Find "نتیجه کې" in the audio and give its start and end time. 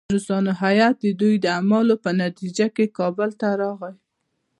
2.23-2.93